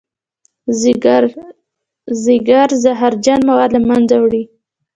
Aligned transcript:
ځیګر 2.29 2.67
زهرجن 2.83 3.39
مواد 3.49 3.69
له 3.75 3.81
منځه 3.89 4.15
وړي 4.21 4.43